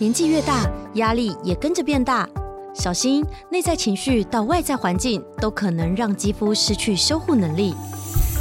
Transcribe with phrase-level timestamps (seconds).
[0.00, 2.28] 年纪越大，压力也跟着变大。
[2.72, 7.74] 小心内在情绪到外在环境都可能让肌肤失去修护能力。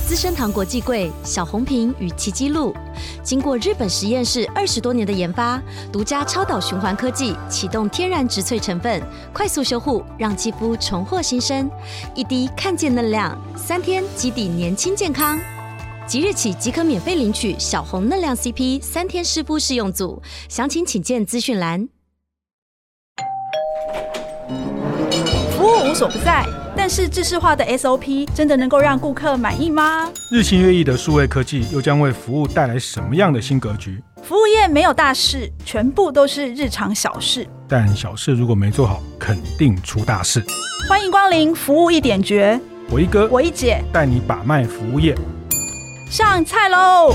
[0.07, 2.71] 资生堂国际柜小红瓶与奇迹露，
[3.23, 5.59] 经过日本实验室二十多年的研发，
[5.91, 9.01] 独家超导循环科技启动天然植萃成分，
[9.33, 11.67] 快速修护，让肌肤重获新生。
[12.13, 15.39] 一滴看见能量，三天肌底年轻健康。
[16.07, 21.89] 即日起即可免费领取小红嫩量 CP 三天湿敷试用组，详情请见资讯栏。
[25.51, 26.45] 服务无所不在。
[26.77, 30.09] 但是，制式化的 SOP 真的能够让顾客满意吗？
[30.31, 34.01] 日新月异的数位科技又将为服务带来什么样的新格局？
[34.23, 37.45] 服务业没有大事，全部都是日常小事。
[37.67, 40.41] 但小事如果没做好，肯定出大事。
[40.87, 42.57] 欢迎光临服务一点绝，
[42.89, 45.17] 我一哥，我一姐带你把脉服务业，
[46.09, 47.13] 上菜喽！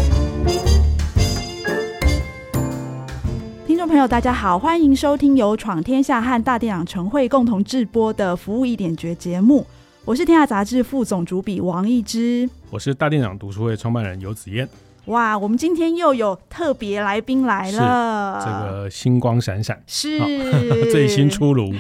[3.67, 9.67] 听众朋友，大家好，欢迎收听由闯天下和大店长晨会共同制播的《服务一点绝》节目。
[10.05, 14.69] 我是天下杂志副总主笔王一之，我是大店长读书会创办人游子燕。
[15.07, 20.21] 哇，我们今天又有特别来宾来了，这个星光闪闪，是
[20.93, 21.73] 最新出炉。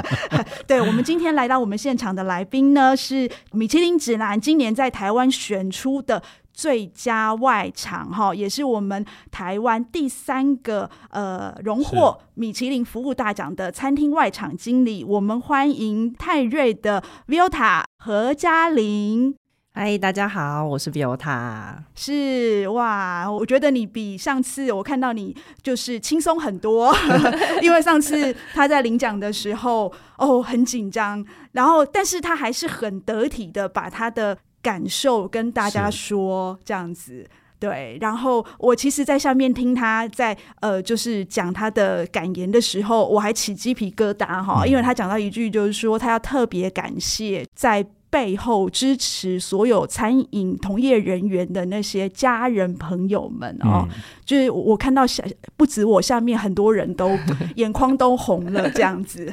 [0.66, 6.22] 对，我们今天来到我们现场的来宾呢，是米其林指南今年在台湾选出的。
[6.56, 15.04] 最佳外场哈，也是我们台湾第三个呃荣获米其林服务大奖的餐厅外场经理。
[15.04, 19.36] 我们欢迎泰瑞的 Viota 何嘉玲。
[19.74, 21.74] 嗨，大家好，我是 Viota。
[21.94, 26.96] 是哇，我觉得你比上次我看到你就是轻松很多，
[27.60, 34.38] 因为上次他在领奖的时候哦很紧张，然后但是他还是很得体的把他的。
[34.66, 37.24] 感受跟大家说这样子，
[37.60, 37.96] 对。
[38.00, 47.86] 然后我其实，在下面听他在呃，就是讲他的感言的时候，我还起鸡皮疙瘩哈，嗯、因为他讲到一句，就是说他要特别感谢在。
[48.08, 55.22] 背后支持所有餐饮同业人员的那些家人朋友们哦，嗯、就是我看到下
[55.56, 57.10] 不止我下面很多人都
[57.56, 59.30] 眼眶都红了，这样子，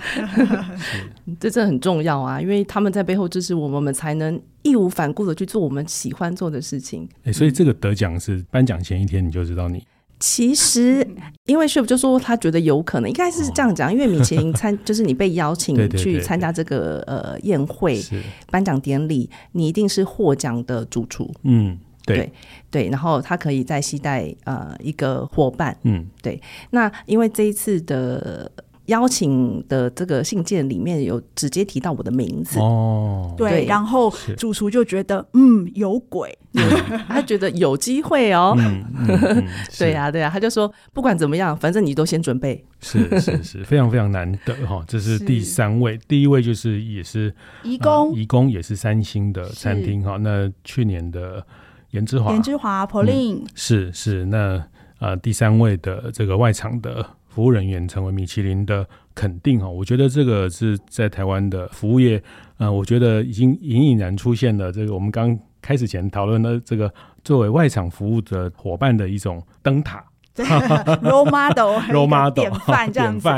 [1.40, 7.08] 这真的很重要啊，因为他们在背后支持我们，我们才能义无反顾的去做我们喜欢做的事情。
[7.20, 9.84] 哎、欸，所以这个得奖是颁奖前一天你就知道你。
[10.26, 11.06] 其实，
[11.48, 18.02] 因为 Chef 就说他觉得有可能，应该是这样讲，因为米其林参 就是你被邀请去参加这个呃宴会
[18.50, 21.30] 颁奖典礼，你一定是获奖的主厨。
[21.42, 22.32] 嗯，对对
[22.72, 25.78] 对，然后他可以再携带呃一个伙伴。
[25.84, 26.42] 嗯，对。
[26.70, 28.50] 那因为这一次的。
[28.88, 32.60] 邀请的这个信件里面有直接提到我的名字。
[32.60, 36.38] 哦，对，对，然后主厨就觉得嗯有鬼，
[37.08, 39.48] 他觉得有机会哦，嗯嗯、
[39.80, 47.34] 对呀、啊、对呀、啊，他就说不管怎么样，反正你都先准备，是是是，非常非常难得哈，这是第三位，第一位就是也是
[47.64, 50.24] 颐宫，颐宫也是三星的餐厅哈，是。
[50.24, 51.46] 那去年的
[51.92, 54.62] 颜之华，颜之华 Pauline 是是那
[55.00, 57.06] 呃第三位的这个外场的。
[57.34, 62.22] 服务人员成为米其林的肯定哈，我觉得这个是在台湾的服务业，
[62.58, 66.94] 呃，我觉得已经隐隐然出现了这个我们刚开始前讨论的这个
[67.24, 70.06] 作为外场服务的伙伴的一种灯塔。
[70.36, 70.44] 对，
[71.06, 73.30] role model，role model，典范这样子。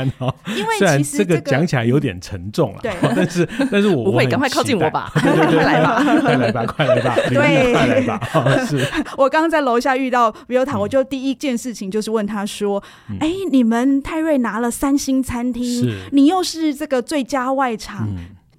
[0.56, 8.18] 因为其实这个讲起来有点沉重了，对，但是但是我不会，赶快靠近我 吧，快来吧，快来吧，快来吧，对，快来吧。
[8.64, 8.78] 是。
[9.16, 12.82] 我刚刚在楼下遇到 Viota，我就第一件事情就是问他说
[13.20, 18.08] ：“哎，你们泰瑞拿了三星餐厅，你又是这个最佳外场，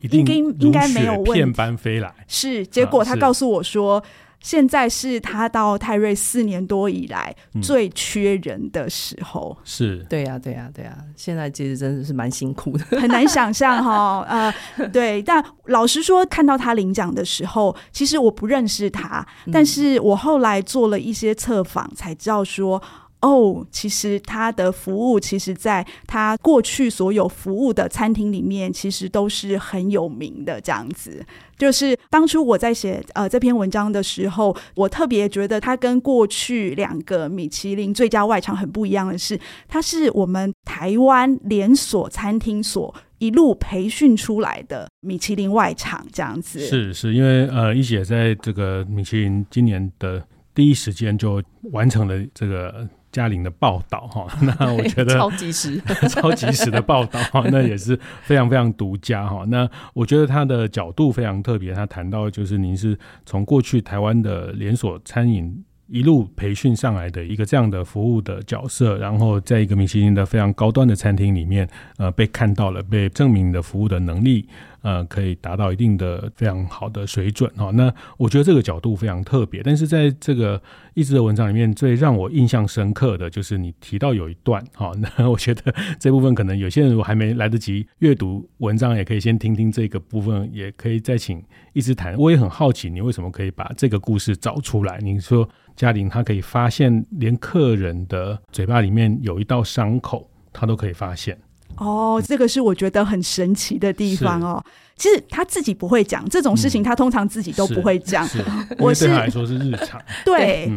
[0.02, 2.14] 应该应该没有问题。”般飞来。
[2.28, 4.04] 是，结果他告诉我说。
[4.40, 10.98] 现在是他到泰瑞四年多以来最缺人的时候，是对呀，对呀，对呀。
[11.16, 14.26] 现在其实真的是蛮辛苦的， 很难想象哈。
[14.28, 14.54] 呃，
[14.90, 22.82] 对，但老实说，看到他领奖的时候，其实我不认识他，但是我后来做了一些测访，才知道说。
[23.22, 30.62] 哦，其实他的服务，其实在他过去所有服务的餐厅里面，其实都是很有名的。
[30.62, 31.26] 这样子，
[31.58, 46.06] 就是当初我在写呃这篇文章的时候，我特别觉得他跟过去两个米其林最佳外场很不一样的是，他是我们台湾连锁餐厅所一路培训出来的米其林外场。
[46.14, 50.24] 这样子是是因为呃一姐在这个米其林今年的
[50.54, 51.42] 第一时间就
[51.72, 52.88] 完成了这个。
[53.18, 54.28] 嘉玲的报道哈，
[54.60, 59.44] 那我觉得超及时， 超及时的报道哈，那也是非常非常独家哈。
[59.48, 71.68] 那我觉得他的角度非常特别，他谈到就是您是从过去台湾的连锁餐饮一路培训上来的一个这样的服务的角色，然后在一个米其林的非常高端的餐厅里面，
[71.98, 74.48] 呃，被看到了，被证明的服务的能力。
[74.88, 77.72] 呃，可以达到一定的非常好的水准哈。
[77.72, 79.62] 那我觉得这个角度非常特别。
[79.62, 80.62] 但是在这个
[80.94, 84.94] 一枝的文章里面，最让我印象深刻的就是你提到有一段哈。
[85.18, 91.44] 那我觉得这部分可能有些人如果还没来得及阅读文章，也可以先听听这个部分，也可以再请
[91.74, 92.16] 一枝谈。
[92.16, 95.00] 我也很好奇，你为什么可以把这个故事找出来？
[95.00, 101.38] 你说嘉玲她可以发现，连客人的嘴巴里面有一道伤口，她都可以发现。
[101.78, 104.64] 哦，这个是我觉得很神奇的地方哦。
[104.96, 108.28] 其实他自己不会讲这种事情，他通常自己都不会讲。
[108.80, 110.68] 我是对他来说是日常， 对，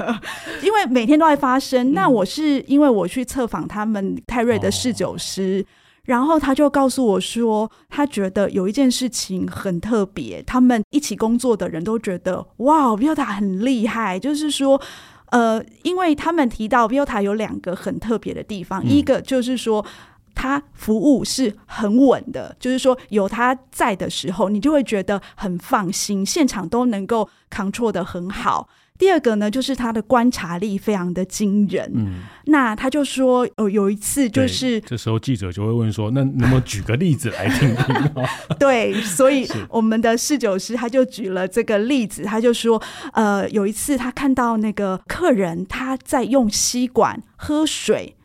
[0.64, 1.92] 因为每天都在发生。
[1.92, 5.62] 那我是因为我去测访他们泰瑞的侍酒师，
[6.04, 14.18] 然后他就告诉我说，他觉得有一件事情很特别，他们一起工作的人都觉得哇，Vyota 很厉害。
[14.18, 14.80] 就是说，
[15.26, 19.84] 呃，因为他们提到 Vyota 有两个很特别的地方，一个就是说。
[20.38, 28.68] 他服务是很稳的，就是说有他在的时候，你就会觉得很放心，现场都能够 control 得很好。
[28.96, 31.90] 第二个呢，就是他的观察力非常的惊人。
[31.94, 37.94] 嗯，那他就说，哦，有一次就是这时候记者就会问说，那能不能举个例子来听听？
[38.58, 42.80] 对，所以我们的侍酒师他就举了这个例子，他就说，
[43.12, 48.17] 呃，有一次他看到那个客人他在用吸管喝水，哎。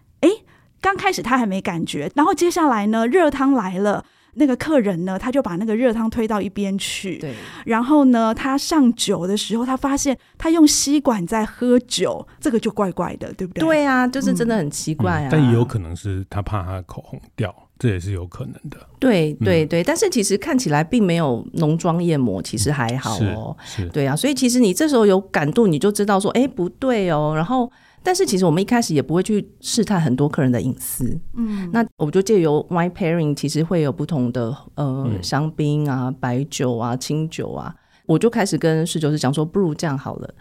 [0.84, 4.04] 刚开始他还没感觉，然后接下来呢，热汤来了，
[4.34, 7.18] 那个客人呢，他就把那个热汤推到一边去。
[7.20, 7.34] 对，
[7.66, 13.64] 然后呢，他上酒的时候，他发现他用吸管在喝酒，这个就怪怪的，对不对？
[13.64, 15.28] 对啊，就是真的很奇怪啊。
[15.28, 18.78] 嗯嗯、但也有可能是他怕他口红掉，这也是有可能的。
[19.00, 23.56] 对对对，但是其实看起来并没有浓妆艳抹，其实还好哦。
[23.64, 27.72] 是，是对啊，所以其实你这时候有感度，你就知道说，哎，不对哦，然后。
[28.04, 37.74] 但是其实我们一开始也不会去试探很多客人的隐私，嗯，那我就借由 wine pairing，其实会有不同的呃香槟啊、白酒啊、清酒啊，
[38.06, 40.36] 我就开始跟侍酒师讲说，不如这样好了，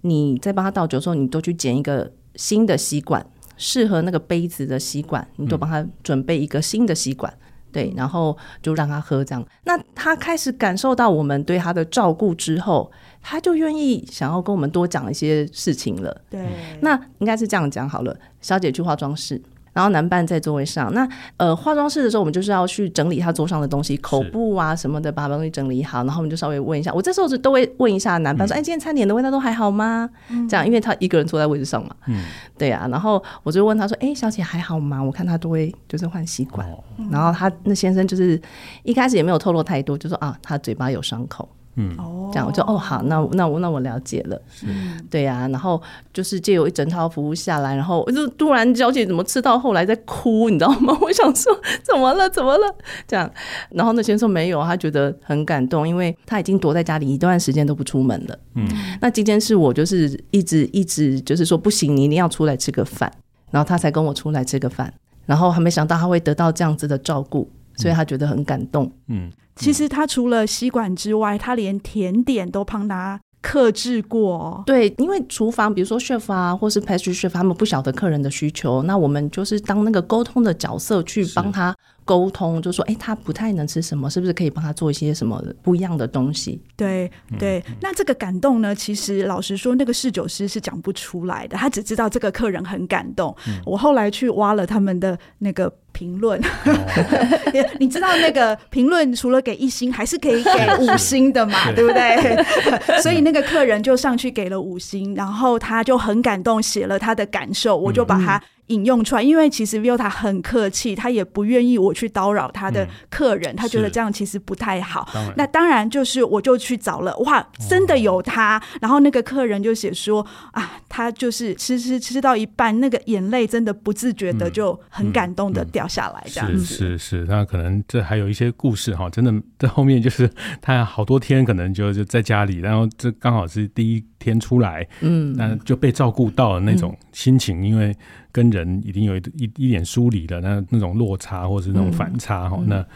[0.00, 3.24] 你在帮他倒酒的时候，你都去捡一个新的吸管，
[3.58, 7.32] 适合那个杯子的吸管，你都帮他准备一个新的吸管。
[7.72, 9.44] 对，然后就让他喝这样。
[9.64, 16.20] 那他开始感受到我们对他的照顾之后，他就愿意想要跟我们多讲一些事情了。
[16.30, 16.46] 对，
[16.80, 18.16] 那应该是这样讲好了。
[18.40, 19.40] 小姐去化妆室。
[19.72, 26.04] 然后男伴在座位上，那呃化妆室的时候，我们就是要去整理他桌上的东西，口布啊什么的，把东西整理好。
[26.04, 31.94] 然后我们就稍微问一下，我这时候就都会问一下男伴说：“哎、嗯，今天餐点的味道都还好吗？”嗯、这样，因为他一个人坐在位置上嘛。
[32.06, 32.22] 嗯，
[32.58, 32.86] 对啊。
[32.90, 36.68] 然后我就问他说：“哎，小姐还好吗？”我看他都会就是换吸管。
[36.70, 36.78] 哦、
[37.10, 38.40] 然后他那先生就是
[38.82, 41.48] 一开始也没有透露太多，就说啊，他嘴巴有伤口。
[41.76, 41.96] 嗯，
[42.32, 44.66] 这样我就哦好，那那我那我了解了，是。
[45.10, 45.80] 对呀、啊，然后
[46.12, 50.96] 就是借由一整套服务下来，然后我就突然小姐怎么吃到后来在哭，你知道吗？
[51.00, 51.50] 我想说
[51.82, 52.28] 怎么了？
[52.28, 52.74] 怎么了？
[53.08, 53.30] 这样，
[53.70, 58.38] 然后那先生说没有，他觉得很感动，因为他已经躲在家里一段时间都不出门了。
[58.54, 58.68] 嗯，
[59.00, 63.10] 那今天是我就是一直一直就是说不行，你一定要出来吃个饭，
[63.50, 64.92] 然后他才跟我出来吃个饭，
[65.24, 68.90] 然后还没想到他会得到这样子的照顾，所以他觉得很感动。
[69.08, 69.30] 嗯。
[69.56, 74.62] 其实他除了吸管之外，他连甜点都帮他克制过。
[74.64, 81.74] 对，因为厨房，比如说 chef 啊，或是 pastry chef，他们不晓得客人的需求，那我们就是当那个沟通的角色去帮他。
[82.04, 86.60] 沟通就说，哎、欸，他不太能吃什么，是不是可以帮他做一些什么不一样的东西？
[86.74, 87.08] 对
[87.38, 88.74] 对，那这个感动呢？
[88.74, 93.32] 其实老实说，那个侍酒师是讲不出来的，他只知道这个客人很感动。
[93.46, 101.70] 嗯、我后来去挖了他们的那个评论，哦、 你知道那个评论除了给一星，还是可以给五星的嘛？
[101.72, 102.44] 对不对？
[103.02, 108.42] 所以那个客人就上去给了五星，然后他就很感动，写了他的感受，我就把他。
[108.68, 115.06] 引用出来，因为其实 Viota 很客气，他也不愿意我去叨扰他的客人，嗯、他觉得这样其实不太好。
[115.12, 118.56] 当那当然就是我就去找了，哇，真的有他。
[118.56, 126.64] 哦、然后那个客人就写说啊，他就是吃吃吃到一半，那个眼泪真的不自觉的就很感动的掉下来，这样子。
[126.64, 137.94] 是是是，那可能这还有一些故事哈，真的在后面就是他好多天可能就就在家里，然后这刚好是第一天出来，嗯，那就被照顾到了那种心情，嗯、因为。
[138.34, 142.86] 跟人已经有一一一点疏离的那那种落差，或是那种反差哈，嗯、那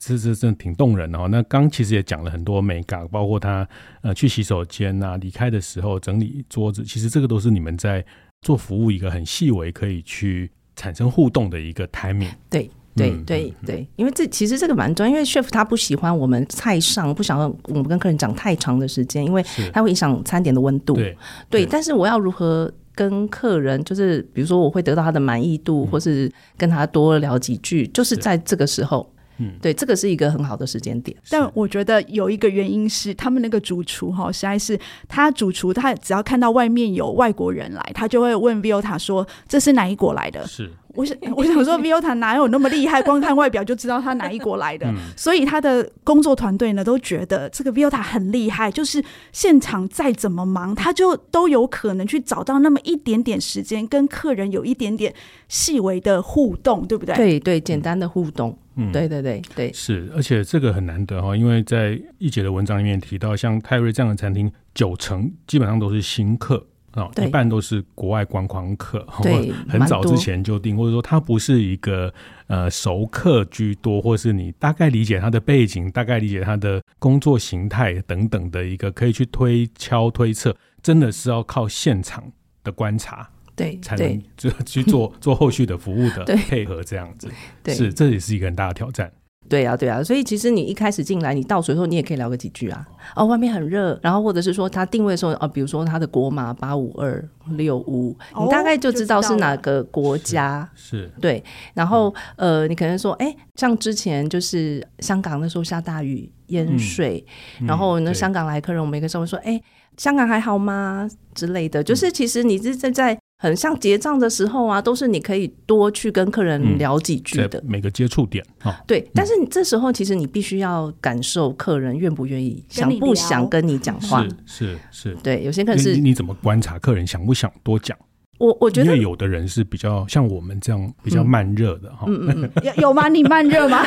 [0.00, 1.28] 这这真的挺动人的哈。
[1.28, 3.64] 那刚其实也讲了很多美感，包括他
[4.00, 8.04] 呃去洗手间啊，离开的时候整理桌子，其实这个都是你们在
[8.42, 10.50] 做服务一个很细微可以去
[10.80, 12.30] 产生互动的一个 timing。
[12.48, 12.70] 对。
[12.96, 20.94] 对对对，因为这其实这个蛮重要，因为 chef 他不喜欢我们菜上，不想让我们跟客人讲太长的时间，因为他会影响餐点的温度。
[20.94, 21.16] 对
[21.48, 29.08] 对，但是我要如何跟客人，就是比如说我会得到他的满意度，或是跟他多聊几句，就是在这个时候。
[29.40, 31.16] 嗯，对，这个是一个很好的时间点。
[31.30, 34.78] 但我觉得有一个原因是，他们那个主厨哈，实在是
[35.08, 40.70] 他主厨，他只要看到外面有外国人来，他就会问 Viota 说：“这是哪一国来的？”是。
[41.00, 43.00] 我想，我想说， Viota 哪有那么厉害？
[43.02, 44.92] 光看外表就知道他哪一国来的。
[45.16, 48.70] 所以他的工作团队呢，都觉得这个 Viota 很厉害。
[48.70, 49.02] 就是
[49.32, 55.14] 现场再怎么忙，他就都有可能去找到那么一点点时间，跟客人有一点点
[55.48, 57.14] 细微的互动，对不对？
[57.14, 58.56] 对对，简单的互动。
[58.76, 60.10] 嗯，对对对对，是。
[60.14, 66.66] 而且这个很难得哈，因为在一姐的文章里面提到，像泰瑞这样的餐厅，九成基本上都是新客。
[66.94, 72.12] 哦，一半都是国外观光客，对， 很早之前就定，或者说他不是一个
[72.48, 82.24] 呃熟客居多，或是你大概理解他的背景，大概理解他的工作形态等等的一个可以去推敲推测，真的是要靠现场
[82.64, 87.30] 的观察，对，才能就去做做后续的服务的 配合这样子，
[87.62, 89.10] 对，是这也是一个很大的挑战。
[89.48, 92.86] 对啊，对啊，所以其实你一开始进来，你倒水的时候，你也可以聊个几句啊。
[93.16, 100.60] 哦，外面很热，然后或者是说他定位的时候，哦，比如说他的国码八五二六五，你大概就知道是哪个国家。
[100.62, 101.42] 哦、是，是对。
[101.74, 107.24] 然后呃，你可能说，哎，像之前就是香港那时候下大雨淹水，
[107.60, 109.60] 嗯、然后那香港来客人，我们一个时候说，哎，
[109.96, 113.19] 香港还好吗之类的，就是其实你是在在。
[113.42, 118.78] 很像结账的时候啊，都是你可以多去跟客人聊几句的，嗯、每个接触点啊。
[118.86, 124.22] 对，但是你这时候其实你必须要感受客人愿不愿意，想不想跟你讲话。
[124.44, 125.96] 是是是，对，有些客人是。
[125.96, 127.96] 你怎么观察客人想不想多讲？
[128.36, 132.04] 我我觉得，因为有的人是比较像我们这样比较慢热的哈。
[132.08, 133.08] 嗯嗯， 有有吗？
[133.08, 133.82] 你慢热吗？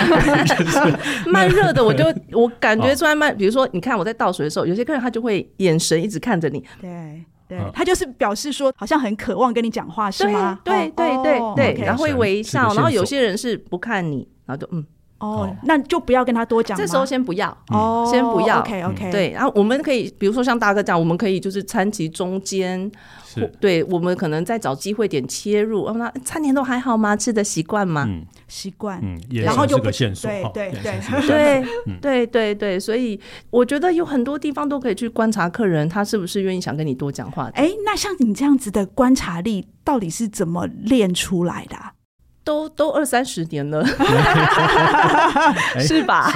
[1.29, 3.35] 慢热的，我就 我感觉出来慢。
[3.37, 6.63] 比如说，你看我在倒水的时候，有些客人他就会眼神一直看着你。
[6.81, 7.23] 对。
[7.57, 10.59] 对，他就是表示说，好像很渴望跟你讲话，是吗？
[10.63, 11.39] 对对对
[11.75, 14.85] 对，然后会微笑，然后有些人是不看你，然后就嗯，
[15.23, 22.91] 哦，那就不要跟他多讲，这时候先不要，哦，先不要，OK OK，对，然后我们可以，比如说像大哥讲，我们可以就是餐期中间。
[23.59, 25.89] 对，我们可能再找机会点切入。
[25.93, 27.15] 那餐点都还好吗？
[27.15, 28.05] 吃的习惯吗？
[28.07, 28.99] 嗯，习惯。
[29.01, 30.29] 嗯，然后就不线索。
[30.29, 31.65] 对对对 对
[31.99, 37.49] 对对对，所以我觉得有很多地方都可以去观察客人，他是不是愿意想跟你多讲话。
[37.55, 41.75] 哎，那像你这样子的观察力，到底是怎么练出来的？
[42.43, 43.85] 都都二三十年了，
[45.79, 46.31] 是吧？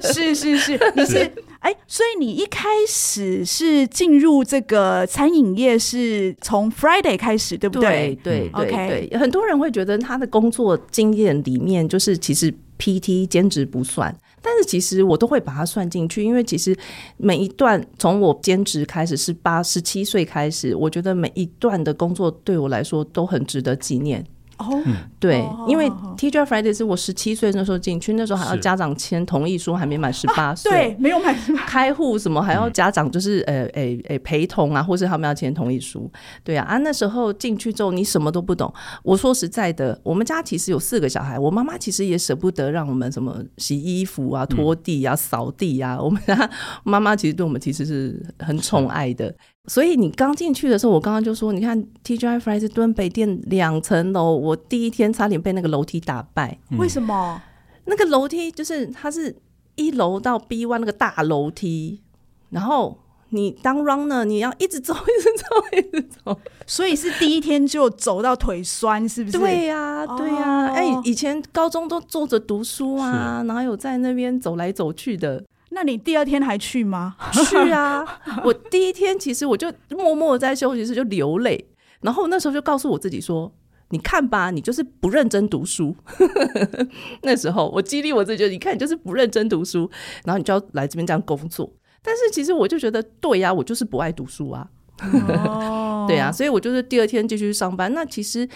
[0.00, 1.30] 是 是是，你是。
[1.60, 8.18] 哎，所以你一开始是进入这个餐饮业是从 Friday 开始，对不对？
[8.22, 16.74] 对对对对，很多人会觉得他的工作经验里面就是其实 PT 兼职不算，但是其实我都会把它算进去，因为其实
[17.18, 24.24] 每一段从我兼职开始是八十七岁开始，我觉得每一段的工作对我来说都很值得纪念。
[24.60, 24.82] 哦，
[25.18, 31.34] 对，因为 Teacher Friday 是我十七岁那时候进去，那时候还要家长签同意书，还没满十八岁，对，没有满
[31.66, 36.10] 开户什么还要家长就是呃诶诶陪同啊，或是他们要签同意书，
[36.44, 38.72] 对啊啊，那时候进去之后你什么都不懂。
[39.02, 46.50] 我说实在的，我们家其实有四个小孩，我妈妈其实也舍不得让我们什么洗衣服啊、拖地啊、扫地啊，我们家
[46.84, 49.34] 妈妈其实对我们其实是很宠爱的。
[49.70, 56.58] 所以你刚进去的时候，我刚刚就说，你看 TGI Fridays 敦北店两层楼，我第一天差点被那个楼梯打败。
[56.76, 57.40] 为什么？
[57.84, 59.36] 那个楼梯就是它是
[59.76, 62.00] 一楼到 B one 那个大楼梯，
[62.48, 62.98] 然后
[63.28, 65.46] 你当 runner 你要一直走，一直走，
[65.78, 66.36] 一直走，
[66.66, 69.38] 所以是第一天就走到腿酸，是不是？
[69.38, 70.66] 对呀，对呀。
[70.74, 75.44] 哎，以前高中都坐着读书啊，哪有在那边走来走去的？
[75.70, 77.16] 那你第二天还去吗？
[77.32, 78.04] 去啊！
[78.44, 81.68] 我第一天其实我就默默在休息室就流泪，
[82.00, 83.52] 然后那时候就告诉我自己说
[83.90, 85.96] ：“你看吧，你就是不认真读书。
[87.22, 89.90] ”那时候我激励我自己，就你看，你就是不认真读书，
[90.24, 91.72] 然后你就要来这边这样工作。
[92.02, 94.68] 但是其实我就觉得，对呀、啊，我就是不爱读书啊。
[95.02, 97.92] 哦、对呀、啊，所以我就是第二天继续上班。
[97.94, 98.48] 那其实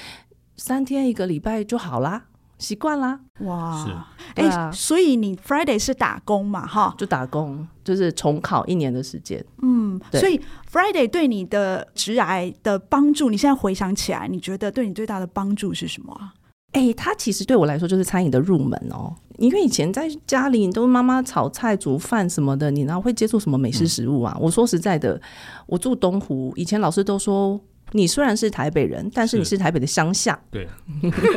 [0.57, 2.27] 三天一个礼拜就好啦。
[2.59, 4.07] 习惯啦，哇，
[4.37, 16.33] 哎是、欸，所以你 Friday 是打工嘛，哈，就打工，就是重考一年的时间，嗯，所以 Friday 对你的职癌的帮助，你现在回想起来，你觉得对你最大的帮助是什么啊？
[16.73, 24.35] 哎、欸，他其实对我来说就是餐饮的入门哦，因为以前在家里你都妈妈炒菜煮饭什么的，你哪会接触什么美式食物啊？
[24.37, 25.21] 嗯、我说实在的，
[25.67, 27.61] 我住东湖，以前老师都说。
[27.97, 30.37] 你虽然是台北人，但是你是台北的乡下。
[30.51, 30.67] 对，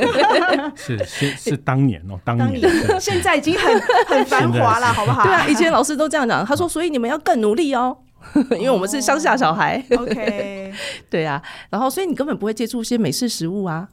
[0.76, 2.60] 是是是当年哦，当年，
[3.00, 5.24] 现在已经很 很繁华了，好不好？
[5.24, 7.96] 对啊，以前老师都这样讲，他说，所以你们要更努力哦，
[8.58, 9.82] 因为我们是乡下小孩。
[9.96, 10.74] OK，
[11.12, 13.88] 对啊，然后所以你根本不会接触一些美式食物啊。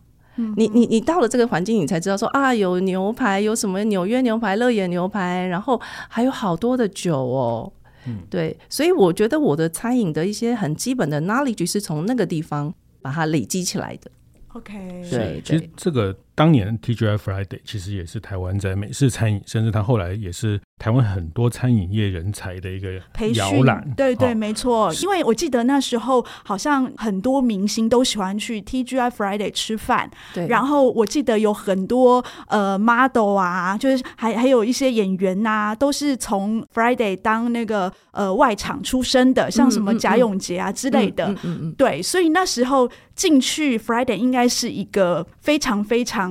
[0.57, 7.73] 你你你到了这个环境，你才知道说啊，有牛排，有什么纽约牛排、乐野牛排，然后还有好多的酒哦。
[8.07, 14.11] 嗯，对，所以我觉得我的餐饮的一些很基本的 knowledge 是从那个地方把它累积起来的。
[14.49, 23.89] OK，对，其实这个当年 TGI Friday 其实也是台湾在美式餐饮，甚至他后来也是台湾很多餐饮业人才的一个培训摇篮。
[23.97, 30.11] 对对，没错，因为我记得那时候好像很多明星都喜欢去 TGI Friday 吃饭。
[30.35, 41.27] 对，然后我记得有很多呃 model 啊，就是还还有一些演员呐、啊，都是从 Friday 当那个呃外场出身的，像什么贾永杰啊之类的。
[41.29, 42.91] 嗯嗯，嗯，嗯，对，所以那时候。
[43.15, 46.24] 进去 Friday 应该是一个非常非常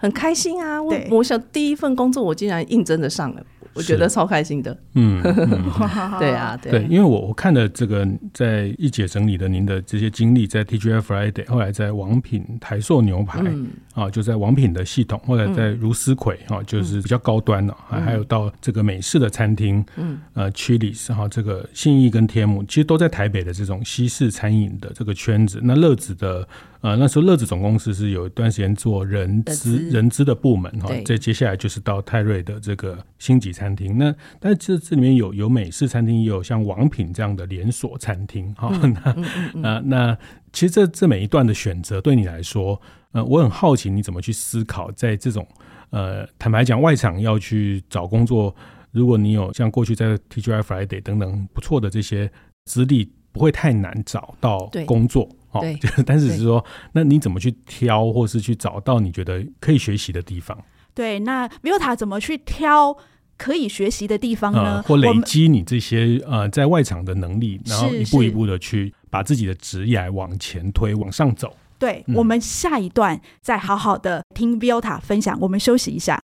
[0.00, 0.82] 很开心啊！
[0.82, 3.42] 我我想第一份工作我竟然应征的上了。
[3.74, 5.70] 我觉得超开心的，嗯，嗯
[6.18, 25.60] 对啊，对，对，因为我我看了这个在一姐整理的您的这些经历，在 TGF Friday，后来在王品台塑牛排，嗯、啊，就在王品的系统，后来在如斯葵，啊，就是比较高端的，还、嗯、还有到这个美式的餐厅，嗯，呃，Chili's 哈，这个信义跟天母，其实都在台北的这种西式餐饮的这个圈子。
[25.62, 26.48] 那乐子的。
[26.80, 33.98] 呃，那时候乐子总公司是有一段时间做人资人资的部门哈，这接下来就是到泰瑞的这个星级餐厅。
[33.98, 38.70] 那但是这这里面有有美式餐厅，也有像王品这样的连锁餐厅哈。
[38.80, 39.16] 那
[39.54, 40.18] 那、那
[40.52, 42.80] 其实这这每一段的选择对你来说，
[43.10, 45.44] 呃，我很好奇你怎么去思考，在这种
[45.90, 48.54] 呃，坦白讲，外场要去找工作，
[48.92, 52.30] 如果你有像过去在 TGI Friday 等等不错的这些
[52.66, 55.28] 资历，不会太难找到工作。
[55.52, 60.58] 哦，对， 但是是说，那你怎么去挑，或是去找到你觉得可以学习的地方？
[60.94, 62.96] 对，那 Vilta 怎么去挑
[63.36, 64.76] 可以学习的地方呢？
[64.76, 71.56] 呃、或累积你这些呃在外场的能力，然后一步一步的去把自己的职业往前推，往上走。
[71.78, 76.20] 对、嗯、我们下一段再好好的听 Viota 分享，我们休息一下。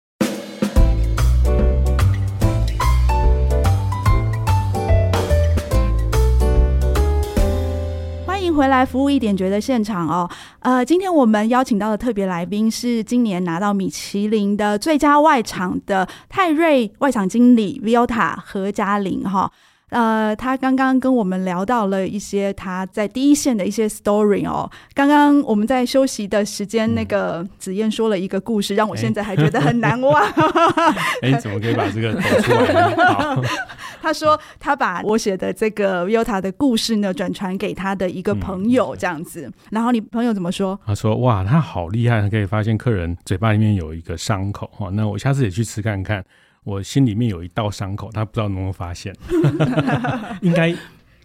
[8.53, 19.51] 回来服务一点觉得现场哦，呃，今天我们邀请到的特别来宾是今年拿到米其林的最佳外场的泰瑞外场经理 Viota 何嘉玲哈。
[19.89, 24.69] 呃，他刚刚跟我们聊到了一些他在第一线的一些 story 哦。
[24.93, 30.21] 刚刚我们在休息的时间，那个子燕说了一个故事，让我现在还觉得很难忘。
[31.21, 32.95] 哎，你怎么可以把这个抖出来？
[34.01, 39.51] 他说他把我写的这个 Vilta 的故事呢，转传给他的一个朋友，这样子。
[39.71, 40.79] 然后你朋友怎么说？
[40.85, 44.89] 他说：哇，他好厉害，他可以发现客人嘴巴里面有一个伤口哈。
[44.93, 46.23] 那我下次也去吃看看。
[46.69, 49.15] 我心里面有一道伤口，他不知道能不能发现，
[50.41, 50.75] 应该。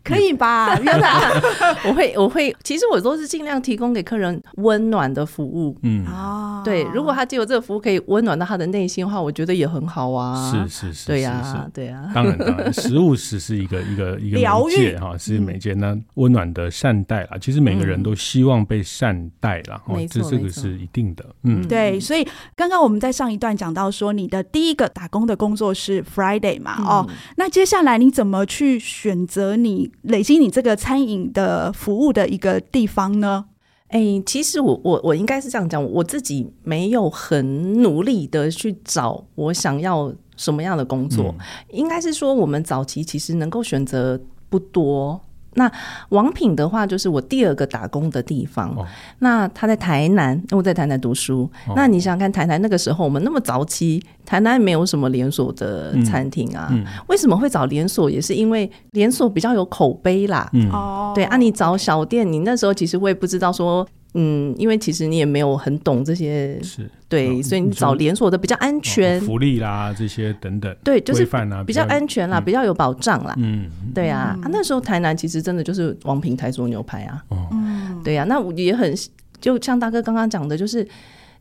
[0.04, 1.40] 可以吧， Vilta
[1.88, 5.74] 我会，我会，其实我都是尽量提供给客人温暖的服务。
[5.82, 10.52] 嗯啊，对，如果他借由这个服务可以温暖到他的内心的话，我觉得也很好啊。
[10.52, 12.10] 是是是，对呀，对呀。
[12.14, 15.72] 当然当然，食物是是一个一个一个媒介哈，是媒介。
[15.72, 21.24] 那温暖的善待啦，其实每个人都希望被善待啦，没错，这个是一定的。
[21.44, 21.98] 嗯，对。
[21.98, 26.76] 所以刚刚我们在上一段讲到说，你的第一个打工的工作是 Friday 嘛？
[26.84, 29.90] 哦，那接下来你怎么去选择你？
[30.02, 33.46] 累积你这个餐饮的服务的一个地方呢？
[33.88, 45.20] 哎、欸，其实我我我应该是这样讲，我自己没有很努力的去找我想要什么样的工作，嗯、应该是说我们早期其实能够选择不多。
[45.54, 45.70] 那
[46.10, 48.74] 王品的话，就是我第二个打工的地方。
[48.76, 48.86] 哦、
[49.18, 51.50] 那他在台南，我在台南读书。
[51.66, 56.68] 哦、那你想想看，台南那个时候我们那么早期，台南没有什么连锁的餐厅啊。
[56.70, 58.10] 嗯嗯、为什么会找连锁？
[58.10, 60.50] 也是因为连锁比较有口碑啦。
[60.72, 63.86] 哦、嗯，对啊，你找小店，你那时候其实会不知道说。
[64.14, 71.26] 嗯，因为其实你也没有很懂这些，是对，所以你找连锁的比较安全，福利啦这些等等，对，就是
[71.66, 73.34] 比较安全啦，比较有保障啦。
[73.38, 78.94] 嗯，对啊，啊那时候台南其实真的就是王平台塑牛排啊，嗯，对啊，那也很
[79.40, 80.86] 就像大哥刚刚讲的，就是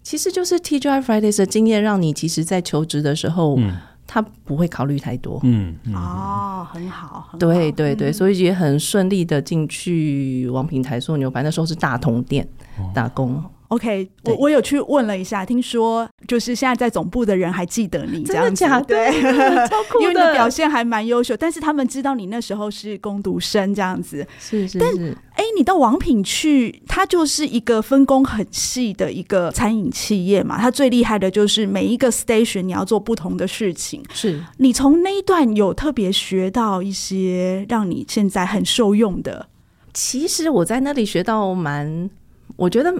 [0.02, 3.58] 其实就是 TGI Fridays 的经验，让你其实在求职的时候。
[4.06, 5.96] 他不会考虑太多，嗯，嗯。
[5.96, 12.48] 哦，很好，对对对，嗯、所以也很顺利的进去王品台塑牛排，那时候是大同店
[12.94, 13.44] 打工。
[13.74, 18.86] OK，我我有去问了一下，听说就是现在在总部的人还记得你，这样子，真的假的？
[18.86, 19.22] 对，
[19.68, 24.80] 超酷的，因为你的表现还蛮优秀，但是他们知道你那时候是工读生这样子，是是是。
[24.80, 24.90] 但
[25.36, 34.04] 哎，你到王品去，它就是一个分工很细的一个餐饮企业嘛，它最厉害的就是每一个 station 你要做不同的事情。
[34.14, 39.48] 是你从那一段有特别学到一些让你现在很受用的？
[39.96, 42.10] 其实我在那里学到蛮，
[42.56, 42.94] 我觉得。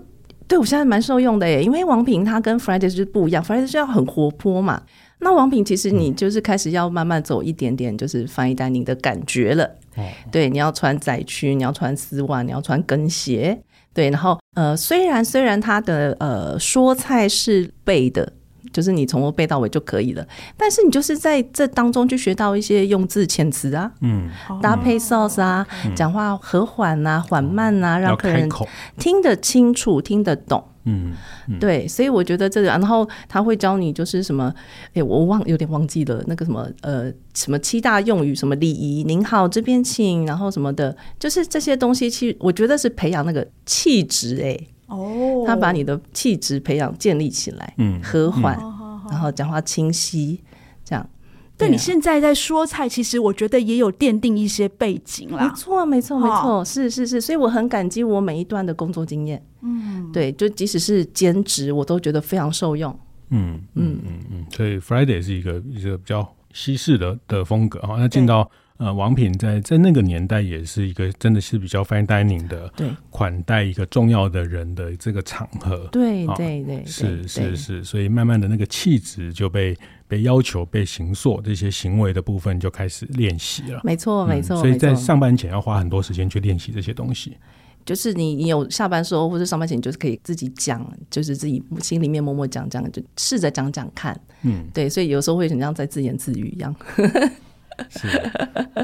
[0.48, 4.82] 对，我现在蛮受用的耶，因为王平他跟 Fridays 就不一样，Fridays 是要很活泼嘛。
[5.20, 9.64] 那王平其实你就是开始要慢慢走一点点，就是 fine dining 的感觉了。
[9.96, 13.58] 哦，对，你要穿窄裙，你要穿丝袜，你要穿跟鞋。
[13.94, 18.34] 对，然后呃，虽然虽然他的呃说菜是背的。
[18.74, 24.30] 就是你从头背到尾就可以了，但是你就是在这当中去学到一些用字遣词啊，嗯，
[24.62, 28.50] 搭配 sauce 啊，讲、嗯、话和缓啊，缓慢啊，让客人
[28.98, 31.14] 听得清楚、听得懂，嗯，
[31.48, 31.60] 嗯。
[31.60, 34.52] 对，所以我觉得这个，然后他会教你就是什么，
[34.88, 44.58] 哎、欸，我忘有点忘记了那个什么，呃，什么七大用语，什么礼仪，您好，这边请，然后什么的，就是这些东西，其实我觉得是培养那个气质，哎。
[44.88, 50.42] 哦，他把你的气质培养建立起来，嗯，和缓，嗯、然后讲话清晰，
[50.84, 51.10] 这样。
[51.56, 55.48] 但，你现在在说菜，其实我觉得也有奠定一些背景啦。
[55.48, 59.42] 没错，没错，没错，是是是，所以我很感激我每一段的工作经验。
[59.62, 62.92] 嗯，对，就即使是兼职，我都觉得非常受用。
[63.30, 68.50] 嗯嗯嗯嗯，所以 Friday 是一个一个比较西式的的风格哈，那进到。
[68.84, 79.74] 呃，王品在在那个年代也是一个真的是比较 fine dining 的，对，款待一个重要的人的这个场合，对对对，是是是，所以慢慢的那个气质就被
[80.06, 87.38] 被要求被形塑，这些行为的部分就开始练习了，没错没错，所以在上班前要花很多时间去练习这些东西，
[87.86, 96.76] 就是你你有下班时候或者上班前，你就是可以自己讲，就是自己心里面默默讲讲，就试着讲讲看，嗯，对，所以有时候会很像在自言自语一样。
[97.90, 98.08] 是，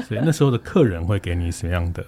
[0.02, 2.04] 所以那时候的客人会给你什么样的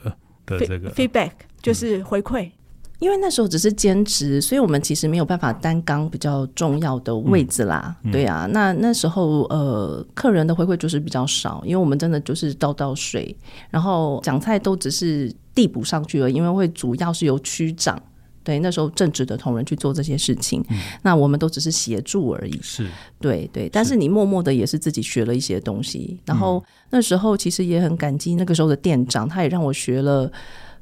[0.47, 2.51] 的这个 feedback，就是回馈。
[2.99, 7.97] 因为那时候只是兼职，所以我们其实没有办法担纲比较重要的位置啦。
[8.05, 13.37] 嗯、对啊，那那时候呃，客人的回馈就是比较少，因为我们真的就是倒倒水，
[13.71, 18.01] 然后讲菜都只是递补上去了，因为会主要是由区长。
[18.45, 22.59] 对，那时候正直的同仁去做这些事情，嗯、那我们都只是协助而已。
[22.63, 22.89] 是，
[23.21, 23.69] 对对。
[23.69, 26.21] 但是你默默的也是自己学了一些东西。
[26.25, 30.31] 然后那时候其实也很感激那个时候的店长，他也让我学了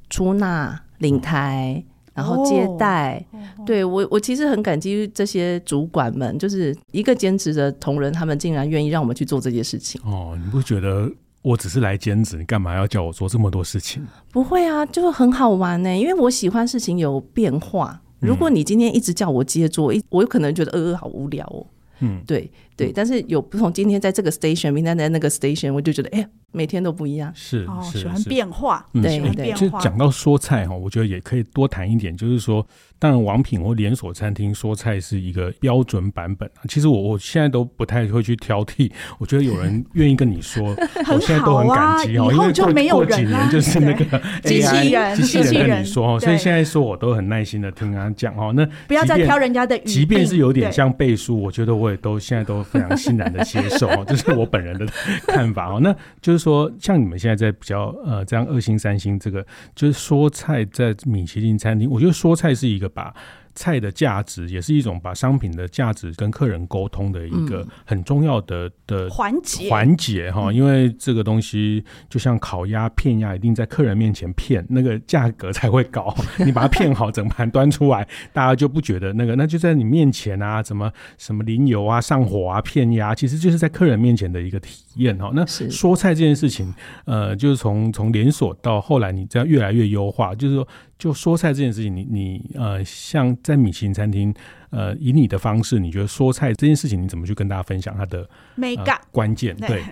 [0.08, 3.24] 出纳、领台，然后接待。
[3.32, 10.00] 哦、对我，我其实很感激这些主管们，就是一个兼职的同仁，他们竟然愿意让我们去做这些事情。
[10.04, 11.10] 哦，你不觉得？
[11.42, 14.06] 我只是来兼职，你干嘛要叫我做这么多事情？
[14.30, 15.98] 不会啊，就很好玩呢、欸。
[15.98, 18.00] 因为我喜欢事情有变化。
[18.18, 21.66] 如果你今天一直叫我接做，一我有可能觉得呃好无聊哦。
[22.00, 22.50] 嗯，对
[22.86, 27.32] 对，但是有不同，今天在这个 station，明天在那个 station，我就觉得哎，每天都不一样。
[27.34, 28.86] 是哦，喜欢变化。
[28.94, 32.66] 对对，就讲到说菜哈，我觉得也可以多谈一点，就是说。
[33.02, 36.46] 当然，王品或连锁餐厅说菜是一个标准版本。
[36.68, 38.92] 其实我我现在都不太会去挑剔。
[39.18, 40.62] 我觉得有人愿意跟你说，
[41.10, 44.04] 我现在都很感激哦，因为过过几年就是那个
[44.44, 48.52] 机器人机器人跟你说哦，所以现在说我都很耐心的听他讲哦。
[48.54, 53.88] 那不要再挑人家的语，即便是有点像背书，我觉得我也都现在都非常欣然的接受。
[54.06, 54.86] 这是我本人的
[55.26, 55.80] 看法哦。
[55.82, 62.90] 那就是说，像你们现在在比较呃这样二星三星这个，就是说菜在米其林餐厅，我觉得说菜是一个。
[62.92, 63.14] 把
[63.60, 76.14] 菜的价值也是一种把商品的价值跟客人沟通的一个很重要的的环节环节哈，因为这个东西就像烤鸭片鸭，一定在客人面前片，那个价格才会高。
[76.42, 85.30] 你把它片好，整盘端出来，大家就不觉得那个，那就在你面前啊，怎么什么淋油啊、上火啊、片鸭，其实就是在客人面前的一个体验哈。
[85.34, 86.72] 那说菜这件事情，
[87.04, 90.66] 呃，就是从从连锁到后来，你这样越来越优化，就是说。
[91.00, 94.32] 就说菜这件事情，你你呃，像在米其林餐厅，
[94.68, 99.56] 呃，以你的方式，你觉得说菜这件事情，你怎么去跟大家分享它的美感关键？
[99.56, 99.82] 对。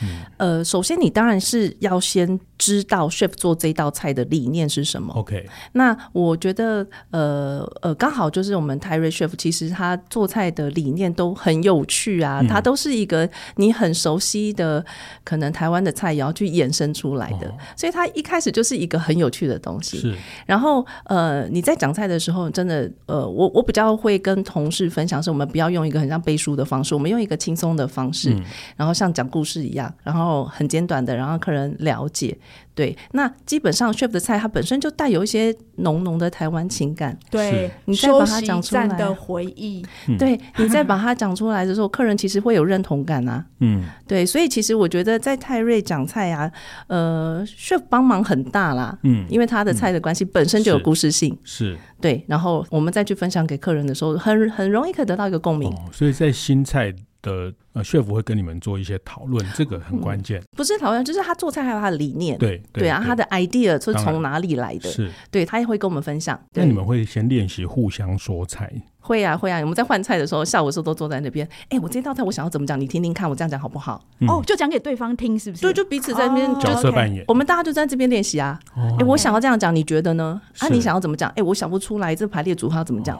[0.00, 5.14] 嗯、呃，首先你当然是要先知道 chef 做这道菜的理念是什么。
[5.14, 14.84] OK，那我觉得呃呃，刚好就是我们泰瑞 chef，其实他做菜的理念都很有趣啊，他、嗯、都是一个你很熟悉的
[15.24, 19.98] 可能台湾的菜肴去衍生出来的，哦、所以他一开始就是一个很有趣的东西。
[19.98, 28.44] 是，然后呃，你在讲菜的时候，真的呃，我我比较会跟同事分享，是我们不要用一个很像背书的方式，我们用一个轻松的方式，嗯、
[28.76, 29.92] 然后像讲故事一样。
[30.02, 32.36] 然后很简短的，然后客人了解。
[32.74, 37.18] 对，那基本上 chef 的菜它本身就带有一些浓浓的台湾情感。
[37.28, 39.84] 对，你再把它讲出来的回忆，
[40.16, 43.44] 对，你再把它讲出来的时候，客人其实会有认同感啊。
[43.58, 46.50] 嗯，对，所以其实我觉得在泰瑞讲菜啊，
[46.86, 48.96] 呃，chef 帮忙很大啦。
[49.02, 51.36] 嗯，因为他的菜的关系本身就有故事性。
[51.42, 55.74] 是，对，然后我们再去分享给客人的时候，很很容易可以得到一个共鸣。
[55.90, 56.94] 所以在新菜。
[57.22, 60.42] 的呃，chef 会跟你们做一些讨论，这个很关键。
[60.56, 62.38] 不是讨论，就是他做菜还有他的理念。
[62.38, 64.90] 对对，对啊，他的 idea 是从哪里来的？
[64.90, 66.38] 是，对他也会跟我们分享。
[66.52, 68.72] 那你们会先练习互相说菜？
[69.00, 71.48] 会啊会啊，我们在换菜的时候，下午的时候都坐在那边。
[71.70, 72.78] 哎，我这道菜我想要怎么讲？
[72.78, 74.04] 你听听看，我这样讲好不好？
[74.28, 75.62] 哦，就讲给对方听，是不是？
[75.62, 77.24] 对，就彼此在那边角色扮演。
[77.28, 78.58] 我们大家就在这边练习啊。
[78.98, 80.40] 哎，我想要这样讲，你觉得呢？
[80.58, 81.30] 啊，你想要怎么讲？
[81.36, 83.18] 哎，我想不出来，这排列组合要怎么讲？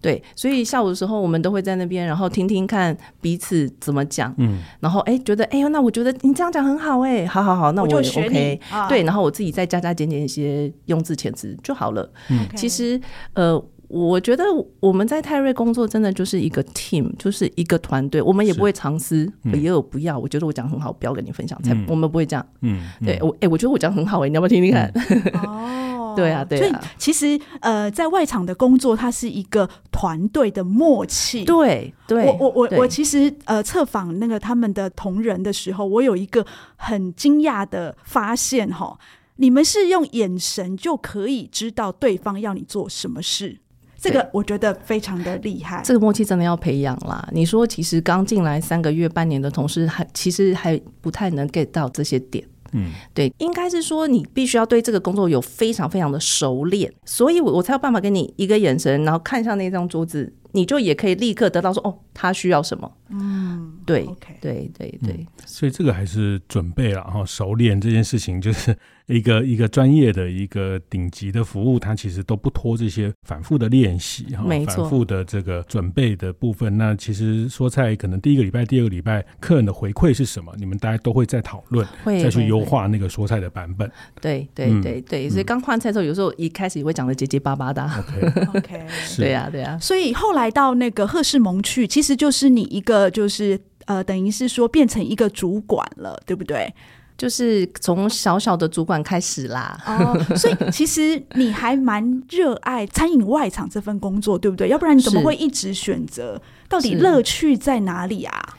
[0.00, 12.08] 对，所以下午的时候，我们都会在那边，然后听听看彼此怎么讲，嗯，然后哎，觉得哎呦，那我觉得你这样讲很好哎，好好好，那我，我就学 OK，对，然后我自己再加加减减一些用字遣词就好了。
[12.30, 13.00] 嗯，其实
[13.34, 14.44] 呃，我觉得
[14.80, 22.46] 我们在泰瑞工作真的就是一个 team，就是一个团队，我们也不会藏私，也有不要，我觉得我讲很好，不要跟你分享，才我们不会这样。
[22.60, 24.92] 嗯，对我哎，我觉得我讲很好哎，你要不要听听看？
[25.44, 26.14] 哦。
[26.16, 31.44] 对啊，对啊，所以其实呃，在外场的工作，它是一个团队的默契。
[31.44, 38.98] 对，对，我我我我其实呃，测访那个他们的同仁的时候，我有一个很惊讶的发现哈，
[39.36, 43.58] 你们是用眼神就可以知道对方要你做什么事，
[44.00, 45.82] 这个我觉得非常的厉害。
[45.84, 47.28] 这个默契真的要培养啦。
[47.32, 52.46] 你说，其实刚进来三个月、半年的同事，还其实还不太能 get 到这些点。
[52.72, 62.92] 嗯，对，应该是说你必须要对这个工作有非常非常的熟练，所以我我才有办法给你一个眼神，然后看向那张桌子，你就也可以立刻得到说，哦，他需要什么。
[63.08, 64.04] 嗯，对.
[64.40, 65.26] 对，对，对，对、嗯。
[65.46, 68.76] 所以这个还是准备了哈，熟练这件事情就是。
[69.08, 76.76] 一个一个专业的一个顶级的服务，它其实都不拖这些反复的练习哈，反复的这个准备的部分。
[76.76, 80.52] 那其实说菜可能第一个礼拜、第二个礼拜，客人的回馈是什么？
[80.58, 83.90] 你们大家都会再讨论，再去优化那个说菜的版本。
[84.20, 87.82] 对对对对，所以刚换菜的时候，有时候一开始也会讲的结结巴巴的。
[87.82, 89.78] OK OK，对呀对呀。
[89.80, 96.72] 所以后来到那个赫士蒙去，其实就是你一个就是呃，等于是说变成一个主管了，对不对？
[97.18, 104.68] 就是从小小的主管开始啦，哦，所以其实你还蛮热爱餐饮外场这份工作，对不对？
[104.68, 106.40] 要不然你怎么会一直选择？
[106.68, 108.56] 到底乐趣在哪里啊？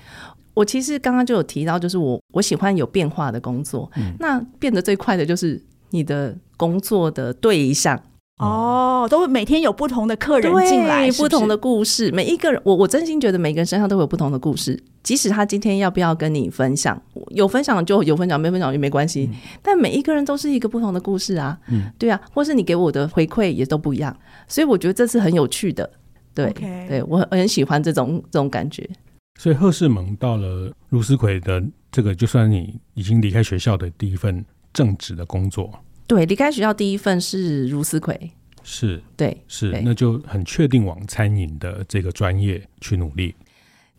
[0.53, 7.97] 我其实刚刚就有提到，就是我我喜欢有变化的工作，嗯，那变得最快的就是你的工作的对象。
[8.39, 12.09] 哦，都会每天有不同的客人进来是是，不同的故事。
[12.11, 14.81] 每一个人，我我真心觉得每个人身上都会有不同的故事。
[15.03, 19.29] 即使他今天要不要跟你分享，有分享就有分享，没分享也没关系。
[19.31, 24.15] 嗯、但每一个人都是一个不同的故事啊，嗯，对啊，或是你给我的回馈也都不一样。
[24.47, 25.89] 所以我觉得这是很有趣的，
[26.33, 26.53] 对.
[26.87, 28.89] 对我很喜欢这种这种感觉。
[29.37, 35.71] 所以贺世蒙到了卢思奎的这个，就算你已经离开学校的第一份正职的工作。
[36.09, 38.31] 对，离开学校第一份是茹丝葵，
[38.63, 43.35] 是对，是，那就很确定往餐饮的这个专业去努力。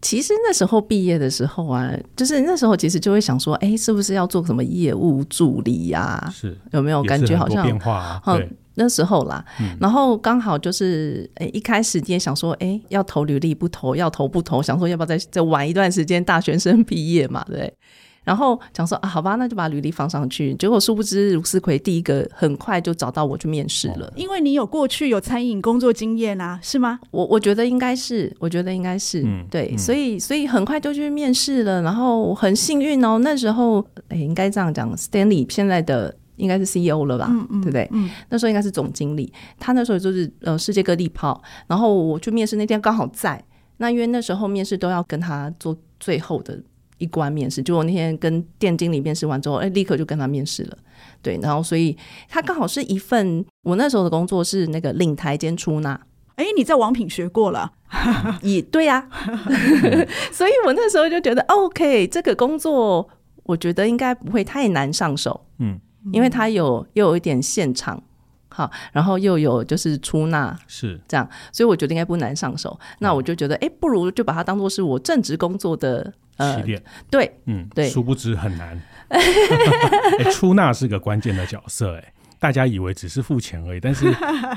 [0.03, 6.31] 其实那时候毕业的时候啊，就是那时候其实就会想说，哎，是不是要做什么业务助理呀、啊？
[6.35, 8.23] 是，有没有感觉好像变化、啊？
[8.37, 17.73] 对，那时候啦，嗯、然后刚好就是，哎，一开始也想说，哎，要投履历不投，要投不投，想说要不要再再玩一段时间，大学生毕业嘛，对。
[18.25, 20.55] 然后讲说啊，好吧，那就把履历放上去。
[20.55, 24.13] 结果殊不知，卢思奎第一个很快就找到我去面试了。
[24.15, 27.01] 因为你有过去有餐饮工作经验啊，是吗？
[27.11, 31.83] 我我觉得应该是，我觉得应该是，嗯、对，嗯、所以所以很快就去面试了。
[31.83, 37.27] 然后很幸运哦，那时候哎，应该这样讲，Stanley 现在的应该是 CEO 了吧？
[37.31, 37.89] 嗯嗯，对不对？
[37.93, 39.33] 嗯，那时候应该是总经理。
[39.59, 41.43] 他那时候就是呃世界各地跑。
[41.67, 43.43] 然后我去面试那天刚好在。
[43.79, 46.61] 那因为那时候面试都要跟他做最后的。
[47.01, 50.79] 一关面试，就我那天跟店经理面试完之后，哎，立刻就跟他面试了。
[51.21, 51.97] 对，然后所以
[52.29, 56.01] 他刚好是一份我那时候的工作是那个领台兼出纳。
[56.37, 57.73] 哎，你在王品学过了？
[58.43, 59.29] 也对呀、啊，
[60.31, 63.09] 所以我那时候就觉得 OK，这个工作
[63.43, 65.45] 我觉得应该不会太难上手。
[65.59, 65.81] 嗯，
[66.13, 68.03] 因为他有又有一点现场。
[68.53, 72.77] 好，然后又有就是出纳是这样，所以我觉得应该不难上手。
[72.99, 76.83] 那我就觉得，哎，不如就把它当做是我正职工作的呃起点。
[77.11, 77.89] 对，嗯，对。
[77.89, 78.81] 殊不知很难。
[80.33, 84.07] 出纳是个关键的角色，哎，大家以为只是付钱而已，但是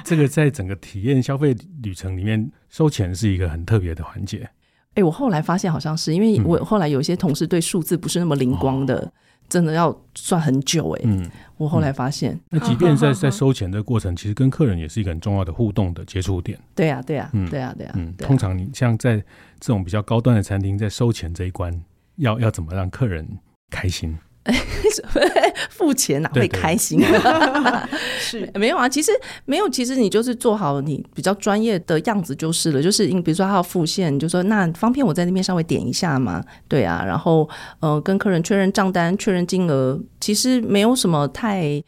[0.04, 4.50] 这个在整个体验消费旅程里面，收钱是一个很特别的环节。
[4.96, 9.12] 哎，我后来发现好像是因为我后来有一些同事对数字不是那么灵光的。
[9.53, 11.05] 真的要算很久哎、欸。
[11.05, 16.59] 嗯，我后来发现，那即便在在收钱的过程，其实跟客人也是一个很重要的互动的接触点。
[16.73, 17.91] 对呀，对呀，嗯，对呀，对呀。
[17.95, 19.17] 嗯，通常你像在
[19.59, 21.71] 这种比较高端的餐厅，在收钱这一关，
[22.15, 23.27] 要要怎么让客人
[23.69, 24.17] 开心？
[25.69, 26.99] 付钱哪会开心？
[26.99, 29.12] 对对 是没有啊，其实
[29.45, 32.82] 没有，其实你就是做好你比较专业的样子就是了。
[32.82, 41.82] 就是你比如说他要付现，你就说那方便我在那边稍微点一下嘛，对啊，然后呃跟客人确认账单、确认金额，其实没有什么太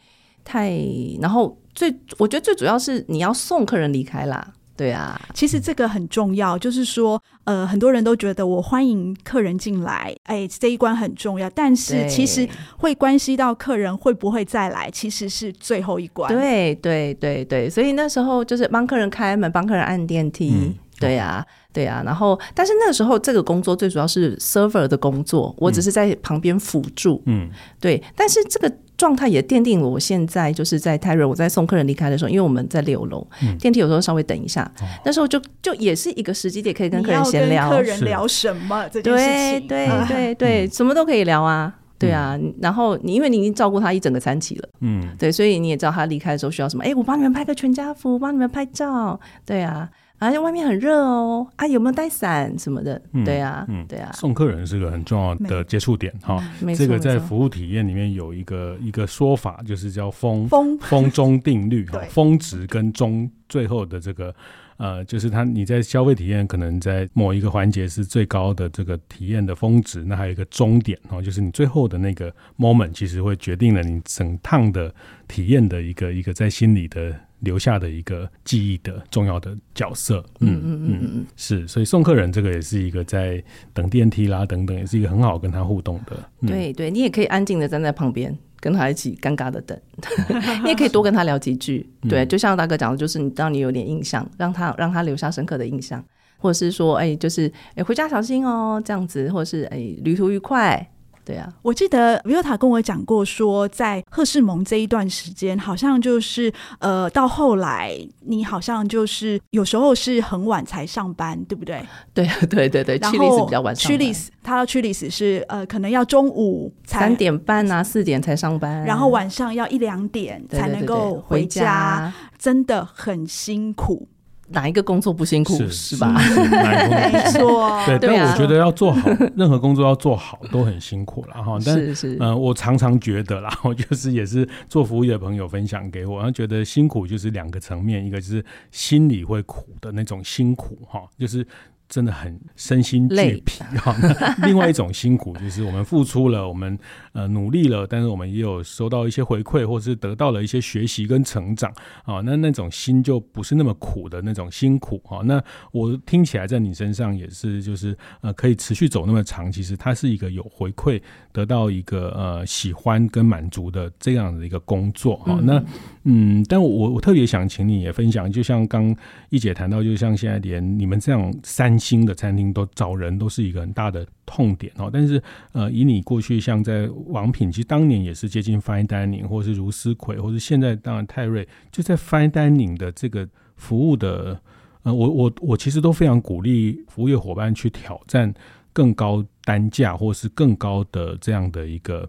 [0.44, 0.72] 太，
[1.20, 4.52] 然后最我觉得最主要是你要送客人离开啦。
[4.76, 16.30] 对啊，其实这个很重要，就是说，呃，很多人都觉得我欢迎客人进来，哎，这一关很重要，但是其实会关系到客人会不会再来，其实是最后一关。
[16.30, 20.52] 对对对对，所以那时候就是帮客人开门，帮客人按电梯。
[20.54, 27.22] 嗯、对呀、啊，对、啊，然后，但是那个时候这个工作最主要是 server 的工作，我只是在旁边辅助。
[27.26, 28.72] 嗯，对，但是这个。
[28.96, 37.68] 状态也奠定了我现在就是在泰瑞，我在送客人离开的时候，因为我们在六楼，嗯、电梯有时候稍微等一下，哦、那时候就就也是一个时机点，可以跟客人闲聊。
[37.68, 38.88] 客人聊什么？
[38.88, 42.38] 这件事情，对对对对，什么都可以聊啊，对啊。
[42.40, 46.82] 嗯、然后你因为你已经照顾他一整个餐期了，嗯，对，所以你也知道他离开的时候需要什么。
[46.82, 49.90] 哎，我帮你们拍个全家福，帮你们拍照，对啊。
[50.18, 53.00] 而且外面很热哦，啊，有没有带伞什么的？
[53.12, 54.10] 嗯、对啊，嗯，对啊。
[54.14, 56.42] 送客人是个很重要的接触点哈。
[56.74, 64.34] 这个在服务体验里面有一个一个说法，就是叫峰峰峰终定律哈，峰值跟中最后的这个
[64.78, 74.94] 呃，就是它你在消费体验可能在某一个环节是最高的这个体验的峰值，那还有一个终点哦，就是你最后的那个 moment，其实会决定了你整趟的
[75.28, 77.14] 体验的一个一个在心里的。
[77.40, 83.42] 留下的一个记忆的重要的角色，嗯嗯嗯嗯，是，所以送客人这个也是一个在
[83.74, 86.16] 等电梯啦等等，也是一个很好跟他互动的。
[86.40, 89.78] 嗯、对对，你也可以安静的站在旁边跟他一起尴尬的等，
[90.64, 91.88] 你也可以多跟他聊几句。
[92.08, 96.02] 对，就像大哥讲的，就是你让你有点印象，让他让他留下深刻的印象，
[96.38, 100.90] 或者是说，哎，就是哎回家小心哦，这样子，或者是哎旅途愉快。
[101.26, 111.84] 对啊，我记得 Vilta 跟我讲过，说在赫士蒙这一段时间，好像就是呃，到后来你好像就是有时候是很晚才上班，对不对？
[112.14, 113.98] 对对对 对，屈里斯比较晚上班。
[113.98, 124.06] 屈里斯，他到屈里斯是呃，可能要中午三点半啊，四点才上班，然后晚上要一两点才能够回家，回家真的很辛苦。
[124.48, 126.18] 哪一个工作不辛苦是，是吧？
[126.20, 127.86] 是是哪一个工作不辛苦？
[127.86, 131.58] 对，但我觉得要做好任何工作要做好都很辛苦了哈。
[131.66, 141.46] 但是是，嗯、呃，我常常觉得啦， 我就是也是做服务业的朋友分享给我，然后觉得辛苦就是两个层面，一个就是心里会苦的那种辛苦哈，就是。
[141.88, 143.94] 真的很身心俱疲哈。
[144.42, 146.76] 另外一种辛苦就是我们付出了，我们
[147.16, 151.72] 呃努力了，但是我们也有收到一些回馈，或是得到了一些学习跟成长
[152.04, 152.20] 啊。
[152.20, 155.22] 那那种心就不是那么苦的那种辛苦啊。
[155.24, 161.00] 那我听起来在你身上也是，就是呃可以持续走那么长，其实它是一个有回馈，
[161.32, 165.40] 得到一个呃喜欢跟满足的这样的一个工作啊。
[165.42, 165.64] 那
[166.04, 168.94] 嗯，但我我特别想请你也分享，就像刚
[169.30, 171.74] 一姐谈到，就像现在连你们这样三。
[171.86, 184.38] 星的餐厅都找人都是一个很大的痛点哦，但是呃，以你过去像在王品，其实当年也是接近 fine dining，或是如斯奎，或是现在当然泰瑞，就在 fine dining 的这个服务的，
[184.82, 188.34] 呃，我我我其实都非常鼓励服务业伙伴去挑战
[188.76, 192.06] 更高单价，或是更高的这样的一个，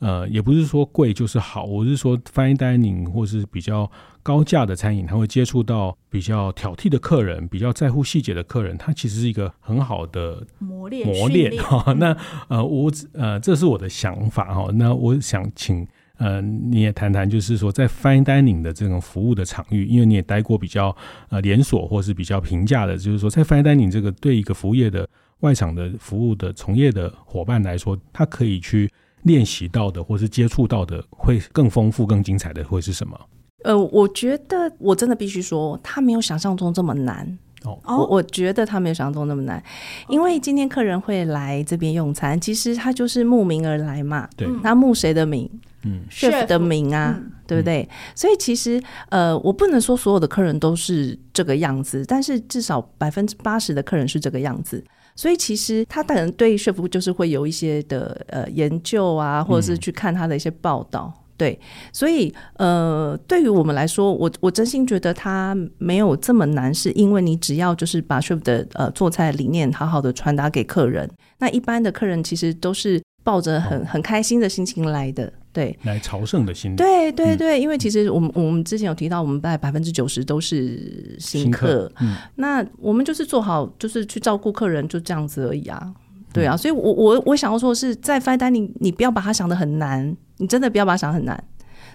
[0.00, 3.90] 呃，也不是说贵就是好，我是说 fine dining 或是比较。
[4.22, 11.90] 高价的餐饮，他会接触到比较挑剔的客人，比较在乎细节的客人，他其实是一个很好的磨练磨练哈。
[11.96, 12.14] 那
[12.48, 14.68] 呃，我呃，这是我的想法哈。
[14.74, 20.94] 那我想请呃，你也谈谈，就是说在 fine dining 的这种服务的场域，因为你也待过比较
[21.30, 25.08] 呃连锁或是比较平价的，就是说在 fine dining 这个对一个服务业的
[25.40, 28.90] 外场的服务的从业的伙伴来说，他可以去
[29.22, 33.18] 练习到的或是接触到的，会更丰富、更精彩的会是什么？
[33.64, 37.38] 呃，我觉得我真的必须说，他没有想象中这么难。
[37.62, 39.62] 哦，我我觉得他没有想象中那么难，
[40.08, 44.26] 因为今天客人会来这边用餐，其实他就是慕名而来嘛。
[44.34, 45.46] 对，他慕谁的名？
[45.82, 47.86] 嗯，chef 的名啊，嗯、对不对？
[48.14, 54.82] 所以其实呃，我不能说所有的客人都是这个样子，但是至少百分之八十的客人是这个样子。
[55.20, 61.12] 所以其实他可能对 chef 就是会有一些的呃研究啊，或者是去看他的一些报道。
[61.14, 61.58] 嗯对，
[61.90, 76.76] 所以呃，对于我们来说，我我真心觉得它没有这么难，是因为你只要就是把 chef 的呃做菜理念好好的传达给客人，那一般的客人其实都是抱着很很开心的心情来的，对，来朝圣的心。
[76.76, 85.92] 对对对，嗯、因为其实我们我们之前有提到，我们大概百分之九十都是新客，新客嗯、那我们就是做好，就是去照顾客人，就这样子而已啊。
[86.32, 91.42] 对啊，所以我我我想要说的是在 fine dining，你不要把它想的很难，你真的不要把它想得很难。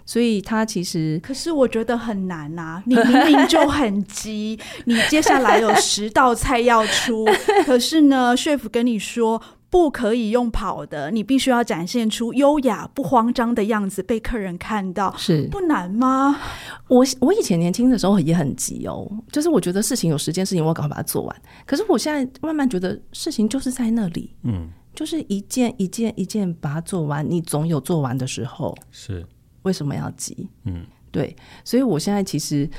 [0.07, 2.83] 所以他其实，可是我觉得很难呐、啊。
[2.85, 7.25] 你明明就很急，你接下来有十道菜要出，
[7.65, 16.39] 可是呢，chef 跟你说不可以用跑的，你必须要展现出优雅不慌张的样子，被客人看到，是不难吗？
[16.87, 21.35] 我我以前年轻的时候也很急哦，就是我觉得事情有时间，事情我赶快把它做完。
[21.65, 29.25] 可是我现在慢慢觉得事情就是在那里，嗯，就是一件一件一件把它做完，你总有做完的时候，是。
[29.63, 30.47] 为什么要急？
[30.65, 32.69] 嗯，对，所以我现在其实，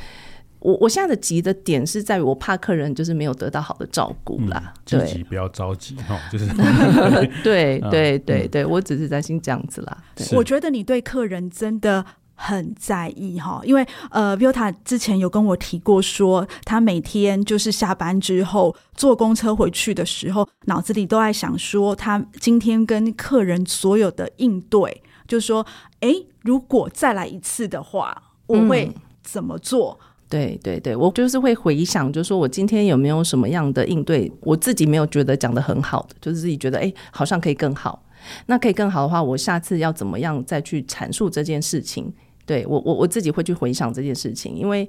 [0.66, 4.74] 我我现在的急的点是在于我怕客人就是没有得到好的照顾啦。
[4.90, 6.46] 嗯、对，不要着急哈， 就是
[7.44, 9.96] 对对对对，我只是担心这样子啦。
[10.32, 12.04] 我觉得你对客人真的
[12.34, 25.02] 很在意哈，因为呃，Vilta 之前有跟我提过说，他每天就是下班之后坐公车回去的时候，脑子里都在想说，他今天跟客人所有的应对。
[25.28, 25.66] 就是说，
[26.00, 26.12] 哎，
[26.42, 28.92] 如果再来一次的话，我会
[29.22, 29.98] 怎么做？
[30.00, 38.02] 嗯、对对对，我就是会回想，就是说我今天有没有什么样的应对，我自己没有觉得讲的很好的，就是自己觉得哎，好像可以更好。
[38.46, 42.12] 那可以更好的话，我下次要怎么样再去阐述这件事情？
[42.44, 44.88] 对我我我自己会去回想这件事情，因为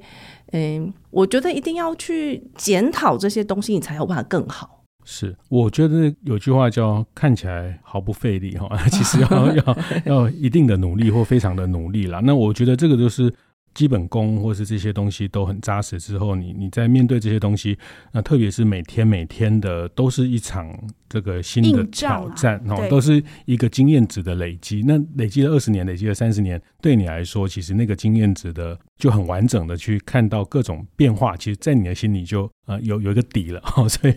[0.53, 4.83] 嗯，我觉得一定要去检讨这些东西，你才有办法更好。
[5.05, 12.19] 是，我觉得有句话叫“看起来毫不费力”哈， 其实要 要要一定的努力或非常的努力啦。
[12.23, 13.31] 那我觉得这个就是。
[13.77, 17.77] 基本功或是这些东西都很扎实之后，你你在面对这些东西，
[18.11, 20.75] 那特别是每天每天的都是一场
[21.07, 24.81] 这个新的挑战哦，都是一个经验值的累积。
[24.83, 33.61] 那累积了二十年，累积了三十年，对你来说，其实那个经验值的就很完整的去看到各种变化，其实，在你的心里就呃有有一个底了。
[33.87, 34.13] 所以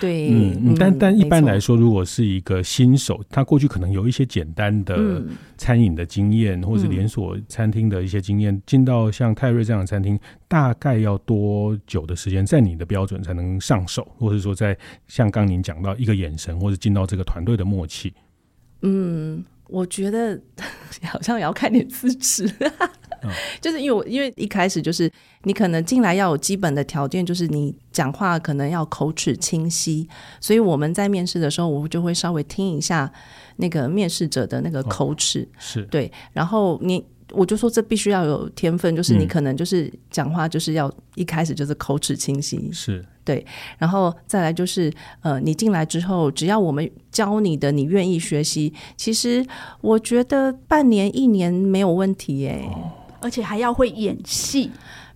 [0.00, 5.22] 对，嗯，但但一般来说，如果是一个新手，他过去可能有一些简单的
[5.56, 14.76] 餐饮的经验，或是连锁餐厅的一些经验，进到像泰瑞这样的餐厅，大概要多久的时间，在你的标准才能上手，或者说在
[15.06, 18.12] 像刚您讲到一个眼神，或者进到这个团队的默契？
[18.82, 20.40] 嗯，我觉得
[21.04, 22.48] 好像也要看点资质，
[23.60, 25.10] 就是因为我因为一开始就是
[25.44, 30.08] 你可能进来要有基本的条件，就是你讲话可能要口齿清晰，
[30.40, 33.10] 所以我们在面试的时候，我就会稍微听一下
[33.56, 35.82] 那个面试者的那个口齿，哦、是。
[35.86, 37.04] 对，然后你。
[37.32, 43.04] 我就说这必须要有天分，就是你可能就是讲话就是要一开始就是口齿清晰，是。
[43.22, 43.44] 对，
[43.76, 44.90] 然后再来就是
[45.20, 49.46] 呃，你进来之后，只要我们教你的，你愿意学习，其实
[49.82, 52.66] 我觉得半年一年没有问题耶，
[53.20, 54.70] 而且还要会演戏。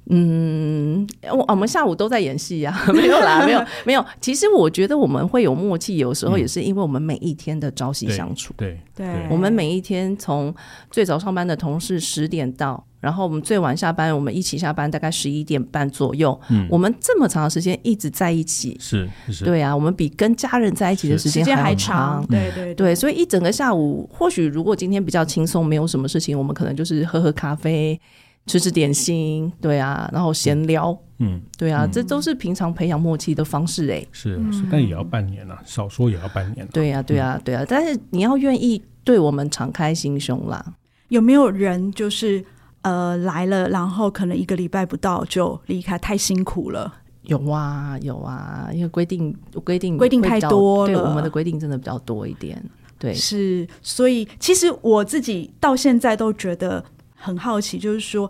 [0.06, 4.04] 嗯，我我们下午都在演戏呀， 没有啦， 没有没有。
[4.20, 8.52] 其实我觉得我们会有默契，有时候也是因为我们每一天的朝夕相处。
[8.56, 10.52] 对对，我们每一天从
[10.90, 16.40] 最早上班的同事十点到，然后我们最晚下班，我们一起下班大概十一点半左右。
[16.48, 19.44] 嗯，我们这么长的时间一直在一起，是是。
[19.44, 22.24] 对啊，我们比跟家人在一起的时间还长。
[22.28, 28.00] 对对对，所以一整个下午，或许如果今天比较轻松，没有什么事情，我们可能就是喝喝咖啡。
[28.44, 34.04] 吃吃点心，对啊，然后闲聊，嗯，对啊，嗯、这都是平常培养默契的方式哎。
[34.10, 34.36] 是，
[34.68, 36.66] 但也要半年了，少说也要半年。
[36.72, 40.74] 对啊，对啊，对啊，但是你要愿意对我们敞开心胸啦。
[41.06, 42.44] 有没有人就是
[42.82, 46.92] 呃来了，然后可能一个礼拜不到就离开，太辛苦了？
[47.22, 52.62] 有啊，有啊，因为规定规定规定太多了，对，我们的规定真的比较多一点。
[52.98, 56.84] 对，是，所以其实我自己到现在都觉得。
[57.24, 58.28] 很好奇，就是说，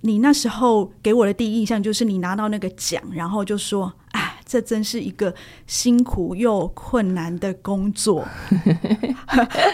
[0.00, 5.32] 你那时候给我的第一印象就是你拿到那个奖，然后就说：“哎，这真是一个
[5.68, 8.26] 辛苦又困难的工作。”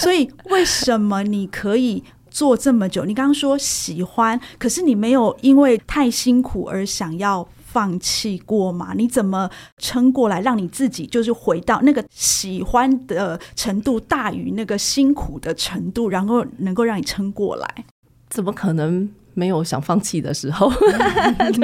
[0.00, 2.02] 所以，为什么你可以
[2.34, 3.04] 做这么久？
[3.04, 8.92] 你刚刚说喜欢，可是你没有因为太辛苦而想要放弃过吗？
[8.96, 17.84] 你怎么撑过来，让你自己就是回到那个喜欢的程度大于那个辛苦的程度，然后能够让你撑过来？
[18.28, 20.68] 怎么可能没有想放弃的时候？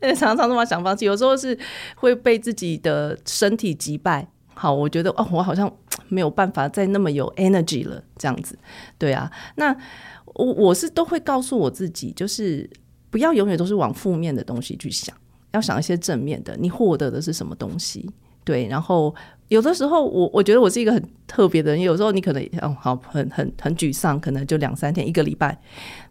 [0.00, 1.56] 对，常常这么想放弃，有时候是
[1.94, 4.26] 会被自己的身体击败。
[4.56, 5.72] 好，我觉得哦，我好像
[6.08, 8.58] 没有办法再那么有 energy 了，这样子。
[8.98, 9.76] 对啊，那
[10.24, 12.68] 我我是都会告诉我自己，就是。
[13.08, 15.16] 不要永远都是往负面的东西去想，
[15.52, 16.54] 要想一些正面的。
[16.58, 18.10] 你获得的是什么东西？
[18.44, 19.14] 对，然后
[19.48, 21.80] 有的时候我，我我觉得我是一个很特别的人。
[21.80, 25.58] 有时候你可能哦，好，很很很沮丧，可能就两三天、一个礼拜，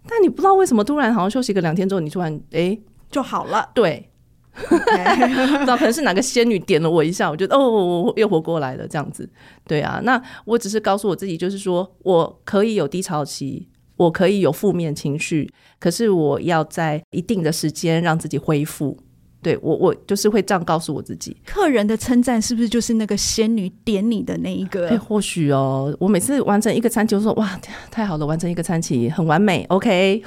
[0.08, 2.82] 但你不知道为什么突然好像休息个两天之后，你突然哎、欸、
[3.12, 3.70] 就好了。
[3.76, 4.10] 对.
[4.56, 9.30] 不知道可能是哪个仙女点了我一下，我觉得哦，我又活过来了这样子。
[9.68, 18.98] 对啊，那我只是告诉我自己，就是说我可以有低潮期，我可以有负面情绪，可是我要在一定的时间让自己恢复。
[19.46, 21.38] 对我，我就是会这样告诉我自己。
[21.46, 24.90] 客人的称赞是不是就是那个仙女点你的那一个？
[24.90, 25.96] 对，或许哦。
[26.00, 27.60] 我每次完成一个餐期，我说哇，
[27.92, 29.64] 太好了，完成一个餐期很完美。
[29.70, 30.24] OK，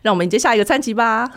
[0.00, 1.30] 让我们迎接下一个餐期吧。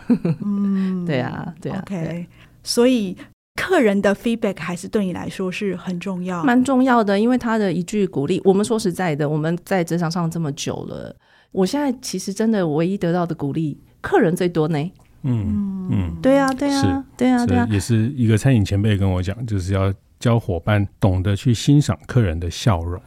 [0.45, 1.83] 嗯， 对啊，对啊。
[1.85, 2.27] OK，对
[2.63, 3.17] 所以
[3.55, 8.41] 客人的 feedback 还是对你来说是很重要，蛮重要的，因为他的一句鼓励。
[8.45, 11.13] 我们说实在的，我们在职场上这么久了，
[11.51, 14.91] 我现在其实真的唯一得到的鼓励，客人最多呢。
[15.23, 23.01] 嗯嗯，对呀对呀，对呀对呀，也是一个餐饮前辈跟我讲，就是要教伙伴懂得去欣赏客人的笑容。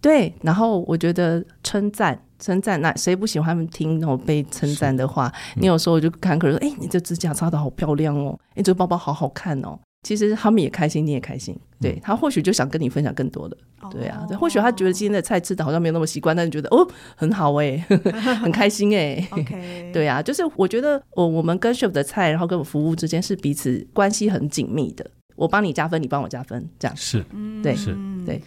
[0.00, 5.32] 对，然后我觉得称赞称赞，那谁不喜欢听那种被称赞的话？
[5.56, 9.78] 你有时候就看客人说，哎，你这指甲擦的好漂亮哦，你这个包包好好看哦。
[10.02, 11.56] 其实他们也开心，你也开心。
[11.80, 13.56] 对，他或许就想跟你分享更多的。
[13.90, 16.86] 对啊，对，或许他觉得今天的菜吃的好像没有那么习惯，但是觉得哦
[17.16, 17.76] 很好哎，
[18.42, 19.28] 很开心哎。
[19.92, 25.08] 对啊，就是我觉得我我们跟 chef 的菜，然后跟我服务之间是彼此关系很紧密的。
[25.34, 27.24] 我帮你加分，你帮我加分，这样是，
[27.62, 28.40] 对，是，对。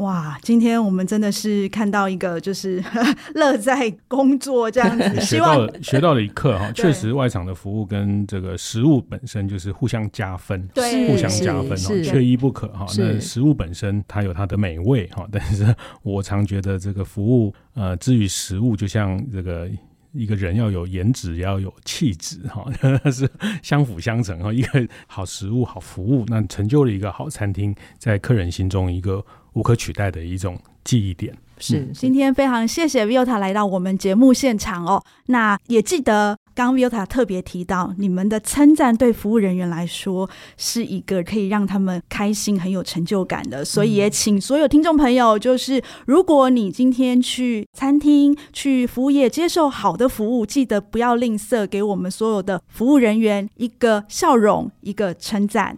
[0.00, 2.82] 哇，今天我们真的是看到一个就是
[3.36, 12.86] 乐在工作这样子， 学到了学到了一课哈，确实外场的服务跟这个食物本身就是互相加分，对，互相加分哦，缺一不可哈。
[12.96, 19.68] 那食物本身它有它的美味哈， 但是我常觉得这个服务呃，至于食物，就像这个
[20.12, 22.64] 一个人要有颜值，也要有气质哈，
[23.12, 23.28] 是
[23.62, 24.50] 相辅相成哈。
[24.50, 29.22] 一个好食物、好服务，那成就了一个好餐厅在客人心中一个。
[29.52, 31.34] 无可取代的一种记忆点。
[31.62, 35.02] 是，嗯、今天非常谢谢 Viota 来到我们节目现场哦。
[35.26, 43.62] 那也记得刚 Viota 特别提到，你们的称赞对服务人员来说是一个可以让他们开心、很有成就感的。
[43.62, 55.76] 所以也请所有听众朋友，就是如果你今天去餐厅、去服务业接受好的服务，记得不要吝啬给我们所有的服务人员一个笑容、一个称赞。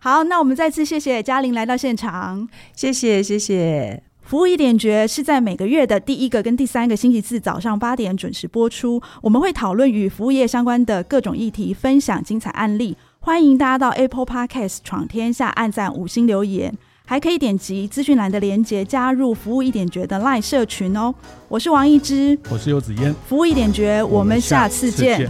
[0.00, 4.02] 好，那我们再次谢谢嘉玲来到现场，谢谢谢谢。
[4.22, 12.96] 服务一点绝是在每个月的第一个跟第三个星期四早上八点准时播出，我们会讨论与服务业相关的各种议题，分享精彩案例。
[13.20, 16.72] 欢迎大家到 Apple Podcast 闯天下按赞五星留言，
[17.06, 21.14] 还可以点击资讯栏的链接加入服务一点绝的 LINE 社群哦。
[21.48, 25.28] 我是王一之，我是游子嫣，服务一点绝，我们下次见。